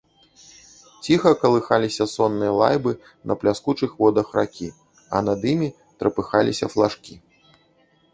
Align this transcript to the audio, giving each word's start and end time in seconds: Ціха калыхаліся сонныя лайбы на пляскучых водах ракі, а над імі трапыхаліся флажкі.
Ціха 1.07 1.31
калыхаліся 1.41 2.05
сонныя 2.13 2.53
лайбы 2.61 2.91
на 3.31 3.37
пляскучых 3.43 3.91
водах 3.99 4.27
ракі, 4.39 4.69
а 5.19 5.21
над 5.29 5.39
імі 5.53 5.69
трапыхаліся 6.01 6.65
флажкі. 6.77 7.15